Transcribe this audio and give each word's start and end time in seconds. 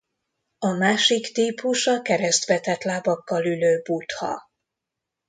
A 0.59 0.67
másik 0.67 1.31
típus 1.33 1.87
a 1.87 2.01
keresztbe 2.01 2.59
tett 2.59 2.81
lábakkal 2.83 3.45
ülő 3.45 3.81
Buddha. 3.81 4.41